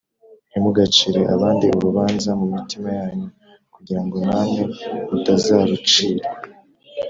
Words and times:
“ntimugacire 0.49 1.21
abandi 1.35 1.65
urubanza 1.77 2.29
mu 2.39 2.45
mitima 2.55 2.89
yanyu, 2.99 3.27
kugira 3.75 4.01
ngo 4.05 4.15
namwe 4.27 4.61
mutazarucirwa 5.09 6.29